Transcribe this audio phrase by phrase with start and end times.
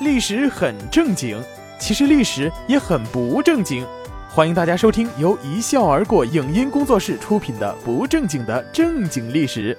[0.00, 1.40] 历史很正经，
[1.78, 3.86] 其实历史也很不正经。
[4.28, 9.72] 欢迎大家收听由一笑而过影音工作室出品的《不正经的正经历史》。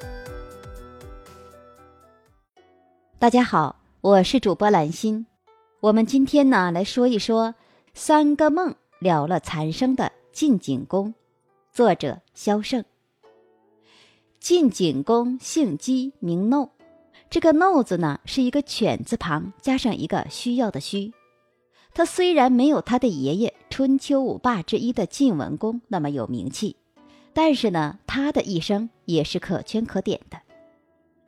[3.19, 5.27] 大家好，我是主播兰心。
[5.81, 7.53] 我们今天呢来说一说
[7.93, 11.13] 三个梦了了残生的晋景公，
[11.73, 12.85] 作者萧胜。
[14.39, 16.69] 晋景公姓姬，名耨。
[17.29, 21.11] 这个“耨”字呢，是一个犬字旁加上一个需要的“需”。
[21.93, 26.75] 他虽然没有他的爷爷春秋五霸之一的晋文公那么有名气，
[27.33, 30.37] 但是呢，他的一生也是可圈可点的。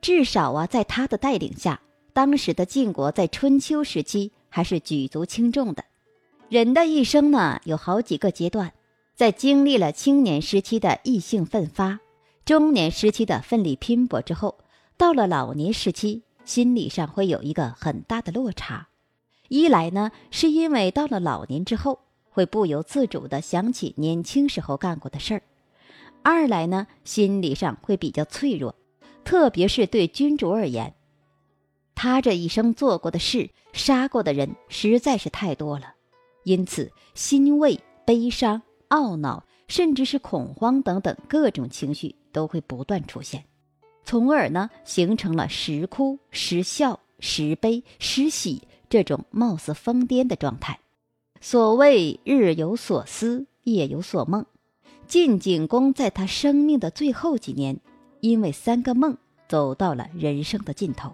[0.02, 1.82] 至少啊，在他的带领下，
[2.14, 5.84] 当时的晋国在春秋时期还是举足轻重的。
[6.50, 8.74] 人的一生呢，有好几个阶段，
[9.16, 12.00] 在经历了青年时期的意兴奋发，
[12.46, 14.58] 中年时期的奋力拼搏之后。
[14.98, 18.88] 到了老年时期，心理上会有一个很大的落差。
[19.48, 22.00] 一来呢，是因为到了老年之后，
[22.32, 25.42] 会不由自主地想起年轻时候干过的事儿；
[26.24, 28.74] 二来呢，心理上会比较脆弱，
[29.24, 30.96] 特别是对君主而言，
[31.94, 35.94] 他这一生做过的事、杀过的人实在是太多了，
[36.44, 43.44] 因此欣慰、悲伤、懊恼，甚至是恐慌等等各种情绪都会不断出现。
[44.08, 50.80] 从而呢，形成了时哭时笑、时悲时喜这种貌似疯癫的状态。
[51.42, 54.46] 所谓日有所思，夜有所梦。
[55.08, 57.82] 晋景公在他生命的最后几年，
[58.22, 59.18] 因为三个梦，
[59.50, 61.12] 走到了人生的尽头。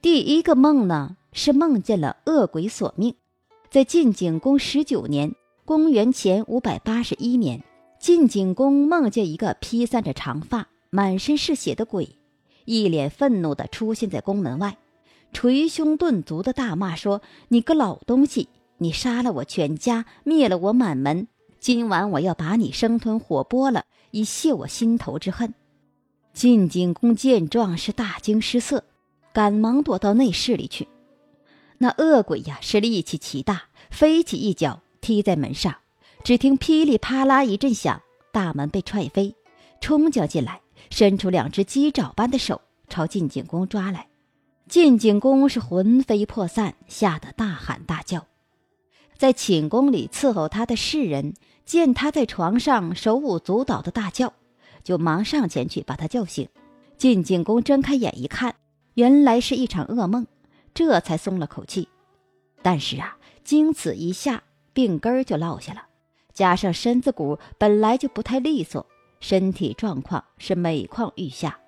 [0.00, 3.16] 第一个梦呢，是梦见了恶鬼索命。
[3.68, 5.34] 在晋景公十九年
[5.66, 7.64] （公元前五百八十一年），
[7.98, 10.68] 晋景公梦见一个披散着长发。
[10.96, 12.16] 满身是血的鬼，
[12.64, 14.78] 一脸愤怒地出现在宫门外，
[15.30, 21.28] 捶胸顿足地大骂说：“你个老东西，你杀了我全家，灭了我满门，
[21.60, 25.52] 今晚我要把你生吞活剥了，以泄我心头之恨。”
[26.32, 28.82] 晋景公见状是大惊失色，
[29.34, 30.88] 赶忙躲到内室里去。
[31.76, 35.74] 那恶鬼呀是力气奇大，飞起一脚踢在门上，
[36.24, 38.00] 只听噼里啪啦一阵响，
[38.32, 39.36] 大门被踹飞，
[39.78, 40.62] 冲将进来。
[40.90, 44.08] 伸出两只鸡爪般的手朝晋景公抓来，
[44.68, 48.26] 晋景公是魂飞魄散，吓得大喊大叫。
[49.16, 54.34] 在寝宫里伺候他的侍人见他在床上手舞足蹈的大叫，
[54.84, 56.48] 就忙上前去把他叫醒。
[56.98, 58.54] 晋景公睁开眼一看，
[58.94, 60.26] 原来是一场噩梦，
[60.74, 61.88] 这才松了口气。
[62.62, 64.42] 但是啊，经此一下，
[64.72, 65.82] 病根儿就落下了，
[66.32, 68.86] 加上身子骨本来就不太利索。
[69.28, 71.58] 身体状况是每况愈下，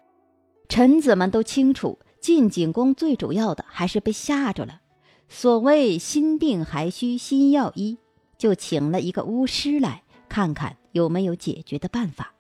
[0.69, 4.81] 臣子们都清楚，晋景公最主要的还是被吓着了。
[5.29, 7.99] 所谓心病还需心药医，
[8.37, 12.33] 就请了一个巫师来看看有没有解决的办法。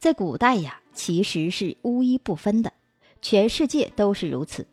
[0.00, 2.72] 在古代呀，其实是巫医不分的，
[3.22, 4.66] 全世界都是如此。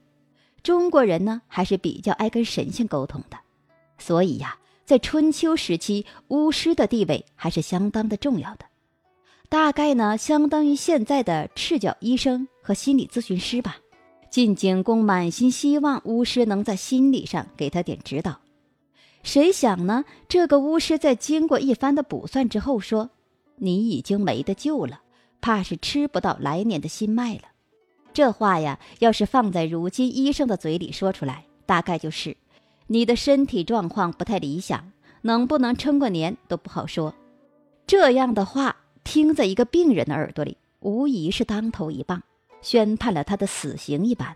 [0.64, 3.38] 中国人呢，还是比较爱跟神仙沟通的，
[4.00, 8.66] 所以呀，在春秋时期，巫师的地位还是相当的重要的。
[9.52, 13.76] 大概呢，相当于现在的赤脚医生和心理咨询师吧。
[14.30, 18.40] 晋景公满心希望巫师能在心理上给他点指导，
[19.24, 20.06] 谁想呢？
[20.30, 23.10] 这个巫师在经过一番的卜算之后说
[23.60, 25.02] ：“你已经没得救了，
[25.42, 27.42] 怕是吃不到来年的新麦了。”
[28.14, 32.38] 这话呀，要是放在如今医生的嘴里说出来，大概就是
[32.88, 37.14] 你的身体状况不太理想，能不能撑过年都不好说。
[37.86, 38.78] 这样的话。
[39.04, 42.22] 听在一个病人的耳朵里，无疑是当头一棒，
[42.62, 44.36] 宣判了他的死刑一般。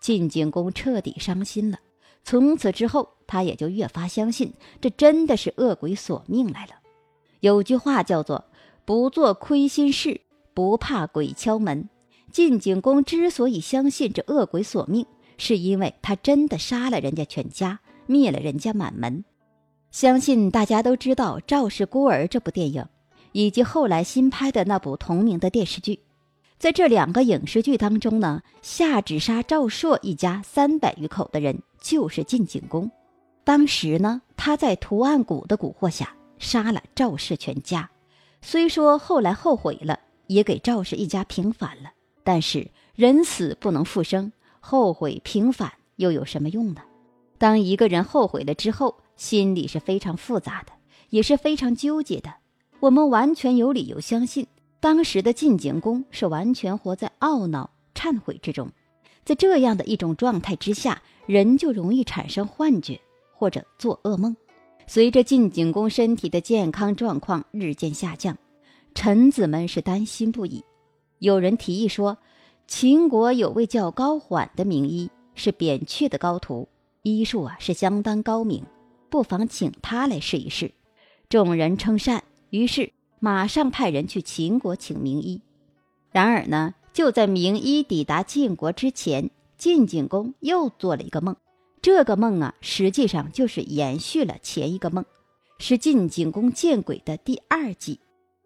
[0.00, 1.78] 晋景公彻底伤心了。
[2.24, 6.72] 从此之后，他也就越发相信，这真的是恶鬼索命来了。
[7.40, 8.44] 有句话叫做
[8.84, 10.20] “不做亏心事，
[10.52, 11.88] 不怕鬼敲门”。
[12.32, 15.04] 晋景公之所以相信这恶鬼索命，
[15.36, 19.24] 是因为他真的杀了人家全家，灭了人家满门。
[19.90, 22.84] 相信大家都知道《赵氏孤儿》这部电影。
[23.32, 26.00] 以及后来新拍的那部同名的电视剧，
[26.58, 32.90] 在这两个影视剧当中呢，下旨杀赵朔一家三百余口的人就是晋景公。
[33.44, 37.90] 当时呢，他在图案谷的蛊惑下杀了赵氏全家。
[38.42, 41.90] 虽说后来后悔了，也给赵氏一家平反了，
[42.22, 46.82] 但是人死不能复生，后悔平反又有什么用呢？
[47.38, 50.72] 当一个人后悔了之后，心里是非常复杂的，
[51.08, 52.34] 也是非常纠结的。
[52.80, 54.46] 我们完全有理由相信，
[54.80, 58.70] 当时的晋景公是完全活在懊恼、忏悔之中。
[59.22, 62.98] 在这样的一种状态之下，人就容易产生幻觉
[63.34, 64.34] 或者做噩梦。
[64.86, 68.36] 随着晋景公身体的健康状况日渐下降，
[68.94, 70.64] 臣子们是担心不已。
[71.18, 72.16] 有人提议说，
[72.66, 76.66] 秦国有位叫高缓的名医，是扁鹊的高徒，
[77.02, 78.64] 医术啊是相当高明，
[79.10, 80.72] 不妨请他来试一试。
[81.28, 85.40] 众人称善，于是马上派人去秦国请名医。
[86.12, 91.36] 然而呢，就在名医抵达晋国之前，晋景公又做了一个梦。
[91.82, 95.04] 这个梦啊，实际上就是延续了前一个梦，
[95.58, 98.00] 是晋景公见鬼的第二季。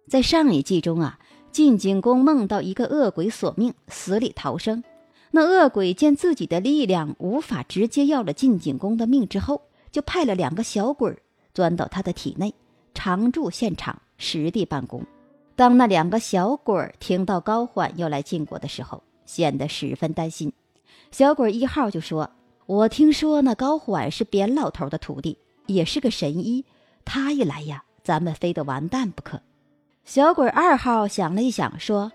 [0.08, 1.18] 在上一季中啊，
[1.50, 4.84] 晋景公梦到一个恶鬼索命，死里逃生。
[5.30, 11.16] 那恶鬼见自己的力量无法直接要了晋景公的命之后，就派了两个小鬼
[11.52, 12.54] 钻到他的体内。
[12.94, 15.04] 常驻现场，实地办公。
[15.56, 20.52] 当那两个小鬼儿听到高欢要来晋国的时候，显得十分担心。
[21.10, 22.30] 小鬼一号就说
[22.66, 26.64] ：“我听说那高欢是扁老头的徒弟，也是个神医。
[27.04, 29.40] 他一来呀，咱们非得完蛋不可。”
[30.04, 32.12] 小鬼二号想了一想，说：“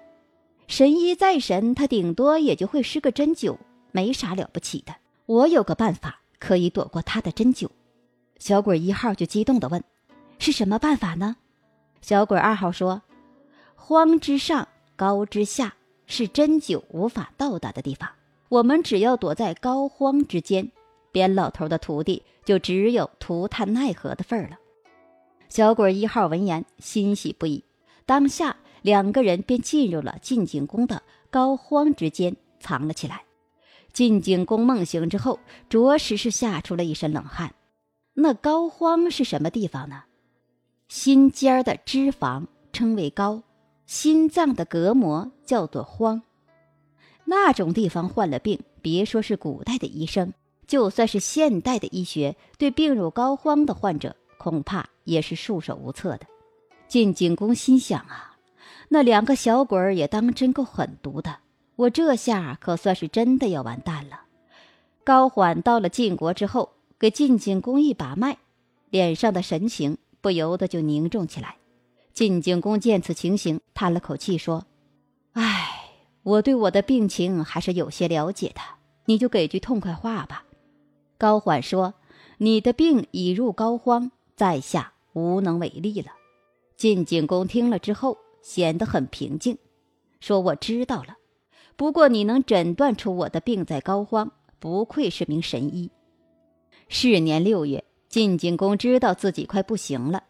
[0.68, 3.58] 神医再神，他顶多也就会施个针灸，
[3.92, 4.96] 没啥了不起的。
[5.26, 7.70] 我有个办法可以躲过他的针灸。”
[8.38, 9.84] 小鬼一号就激动地问。
[10.40, 11.36] 是什么办法呢？
[12.02, 13.02] 小鬼二号说
[13.76, 15.76] ：“荒之上，高之下，
[16.08, 18.10] 是针灸无法到达的地方。
[18.48, 20.72] 我们只要躲在高荒之间，
[21.12, 24.58] 边老头的徒弟就只有涂炭奈何的份儿了。”
[25.50, 27.64] 小鬼一号闻言欣喜不已，
[28.06, 33.24] 当下两个人便进入了晋景公的高荒之间，藏了起来。
[33.92, 37.54] 晋景公梦醒之后，着实是吓出了一身冷汗。
[38.14, 40.04] 那高荒是什么地方呢？
[40.90, 43.44] 心尖儿的脂肪称为高，
[43.86, 46.24] 心脏的隔膜叫做荒。
[47.26, 50.34] 那种地方患了病，别说是古代的医生，
[50.66, 56.26] 就算是现代的医学，对病入膏肓的患者，恐怕也是束手无策的。
[56.88, 58.36] 晋景公心想啊，
[58.88, 61.38] 那两个小鬼儿也当真够狠毒的，
[61.76, 64.22] 我这下可算是真的要完蛋了。
[65.04, 68.40] 高缓到了晋国之后，给晋景公一把脉，
[68.90, 70.00] 脸上的神情。
[70.22, 71.56] 不由得就凝重起来。
[72.14, 74.66] 晋景公见此情形，叹了口气说
[75.34, 75.92] ：“唉，
[76.24, 78.62] 我对我的病情还是有些了解的，
[79.06, 80.44] 你就给句痛快话吧。”
[81.18, 81.94] 高缓说
[82.40, 86.12] ：“你的病已入膏肓，在下无能为力了。”
[86.76, 89.58] 晋景公听了之后，显得很平静，
[90.20, 91.18] 说：“我知道了，
[91.76, 94.30] 不过你能诊断出我的病在膏肓，
[94.60, 95.92] 不愧是名神医。”
[96.90, 97.84] 是年六月。
[98.10, 100.24] 晋景公知道自己快不行了，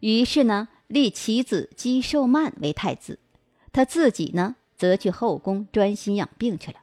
[0.00, 3.18] 于是呢，立其子姬寿曼为太子，
[3.72, 6.78] 他自己呢，则去后宫专心养病去了。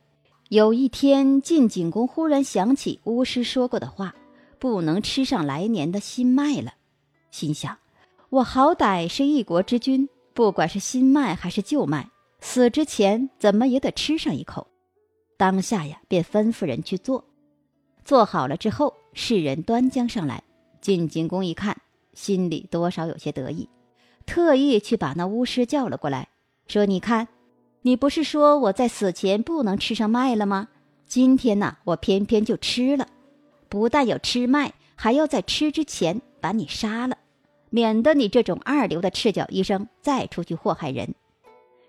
[0.49, 4.13] 有一天，晋景公忽然想起巫师说过的话，
[4.59, 6.75] 不能吃上来年的新麦了，
[7.31, 7.75] 心想：
[8.29, 14.67] 我好歹是一国之君，不管是新麦还是旧麦，死之前怎么也得吃上一口。
[15.35, 17.25] 当下呀，便吩咐人去做。
[18.03, 20.43] 做好了之后，世人端将上来。
[20.81, 21.81] 晋景公一看，
[22.13, 23.69] 心里多少有些得意，
[24.25, 26.27] 特意去把那巫师叫了过来，
[26.67, 27.29] 说：“你看，
[27.83, 30.67] 你不是说我在死前不能吃上麦了吗？
[31.05, 33.07] 今天呢，我偏偏就吃了。
[33.69, 37.17] 不但要吃麦，还要在吃之前把你杀了，
[37.69, 41.15] 免得你这种二流的赤脚医生再出去祸害人。”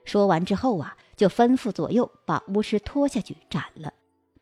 [0.05, 3.93] 说完之后啊，就吩咐左右把巫师拖下去斩了。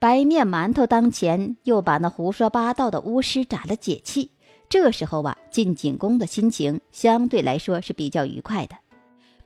[0.03, 4.33] 白面馒头当前，又把那胡说八道的巫师斩了解气。
[4.69, 8.75] 这时候啊，晋景公的心情相对来说是比较愉快的。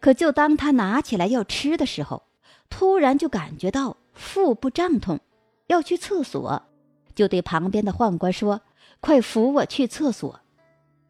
[0.00, 2.22] 可就当他拿起来要吃的时候，
[2.70, 5.20] 突然就感觉到腹部胀痛，
[5.66, 6.62] 要去厕所，
[7.14, 8.62] 就对旁边的宦官说
[9.00, 10.40] ：“快扶我去厕所。”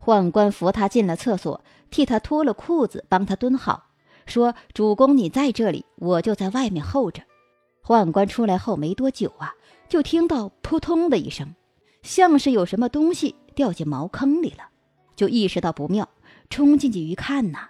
[0.05, 3.91] 宦官扶他进了厕所，替他脱了裤子，帮他蹲好，
[4.27, 7.23] 说：“主公你在这里，我就在外面候着。”
[7.87, 9.55] 宦官出来后没多久啊，
[9.89, 11.55] 就听到扑通的一声，
[12.03, 14.71] 像是有什么东西掉进茅坑里了，
[15.15, 16.09] 就意识到不妙，
[16.51, 17.69] 冲进去一看呐，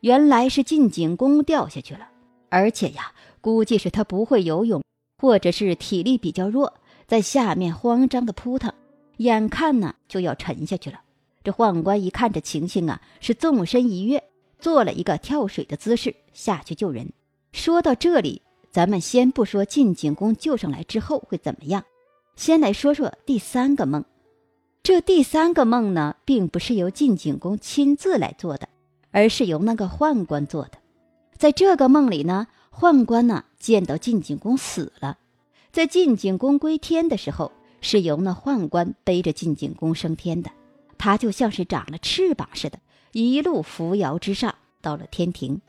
[0.00, 2.08] 原来是晋景公掉下去了，
[2.48, 4.82] 而且呀，估计是他不会游泳，
[5.18, 6.74] 或者是体力比较弱，
[7.06, 8.74] 在下面慌张的扑腾，
[9.18, 11.02] 眼看呢就要沉下去了。
[11.44, 14.24] 这宦官一看这情形啊，是纵身一跃，
[14.58, 17.12] 做了一个跳水的姿势下去救人。
[17.52, 18.42] 说到这里。
[18.72, 21.84] 咱们先不说晋景公救上来之后会怎么样，
[22.36, 24.02] 先来说说第三个梦。
[24.82, 28.68] 这第三个梦呢，并不是由晋景公亲自来做的，
[29.10, 30.78] 而是由那个宦官做的。
[31.36, 35.18] 在这个梦里呢，宦官呢见到晋景公死了，
[35.70, 37.52] 在晋景公归天的时候，
[37.82, 40.50] 是由那宦官背着晋景公升天的，
[40.96, 42.78] 他就像是长了翅膀似的，
[43.12, 45.60] 一路扶摇直上，到了天庭。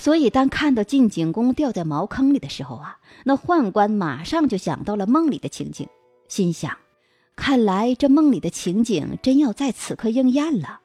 [0.00, 5.88] 所以，当看到晋景公掉在茅坑里的时候啊，那宦官马上就想到了梦里的情景，
[6.28, 6.76] 心想：
[7.34, 10.80] 看来这梦里的情景真要在此刻应验了。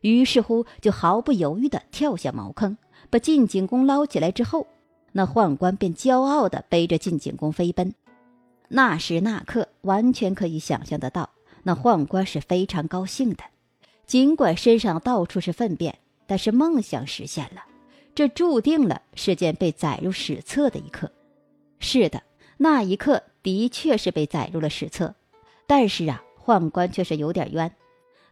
[0.00, 2.76] 于是乎，就毫不犹豫地跳下茅坑，
[3.08, 4.66] 把晋景公捞起来之后，
[5.12, 7.94] 那宦官便骄傲地背着晋景公飞奔。
[8.68, 11.30] 那时那刻，完全可以想象得到，
[11.62, 13.44] 那宦官是非常高兴的。
[14.06, 17.62] 尽管身上到处是粪便，但是梦想实现了。
[18.20, 21.10] 这注定了是件被载入史册的一刻。
[21.78, 22.22] 是的，
[22.58, 25.14] 那一刻的确是被载入了史册。
[25.66, 27.74] 但是啊，宦官却是有点冤。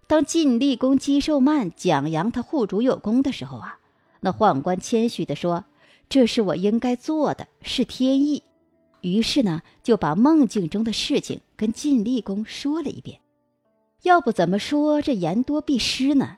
[0.06, 3.78] 当晋厉公姬寿曼讲扬他护主有功的时候啊，
[4.20, 5.64] 那宦官谦虚地说
[6.10, 8.42] ：“这是我应该做的，是天意。”
[9.00, 13.20] 于是呢，就把梦境中的事情跟晋厉公说了一遍。
[14.02, 16.36] 要不怎么说这言多必失呢？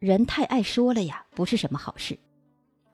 [0.00, 2.18] 人太爱说了呀，不是什么好事。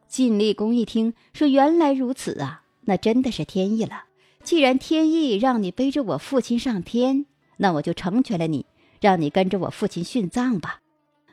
[0.08, 4.04] 晋厉公一听说原来如此啊，那真的是天意了。
[4.42, 8.66] 既然天意让你背着我父亲上天，那我就成全了你，
[9.00, 10.80] 让你跟着我父亲殉葬吧。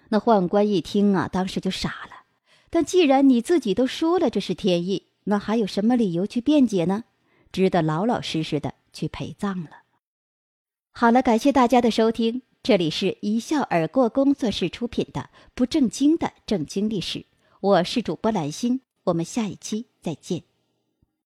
[0.10, 2.24] 那宦官一听啊，当时就傻了。
[2.70, 7.04] 但既然你自己都说了这是天意，那还有什么理由去辩解呢？
[7.52, 9.84] 只得老老实实的去陪葬了。
[10.92, 15.22] 好了，感谢大家的收听，这里是一笑而过工作室出品的
[15.54, 17.20] 《不正经的正经历史》。
[17.64, 20.44] 我是主播兰心，我们下一期再见。